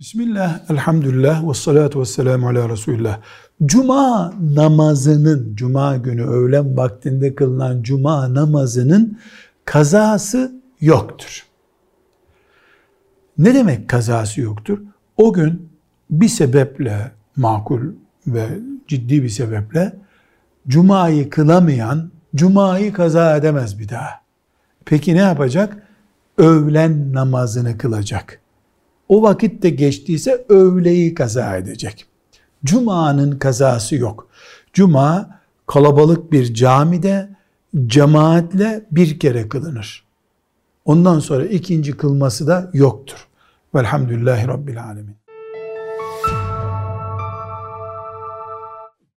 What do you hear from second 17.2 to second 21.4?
makul ve ciddi bir sebeple cumayı